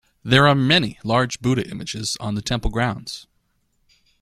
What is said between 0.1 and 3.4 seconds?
There are many large Buddha images on the temple grounds.